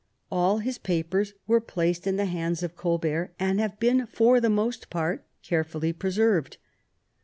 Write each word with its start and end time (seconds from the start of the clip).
All 0.31 0.57
his 0.57 0.79
papers 0.79 1.35
were 1.45 1.61
placed 1.61 2.07
in 2.07 2.15
the 2.15 2.25
hands 2.25 2.63
of 2.63 2.75
Colbert, 2.75 3.35
and 3.39 3.59
have 3.59 3.79
been 3.79 4.07
for 4.07 4.39
the 4.41 4.49
most 4.49 4.89
part 4.89 5.27
carefully 5.43 5.93
preserved. 5.93 6.57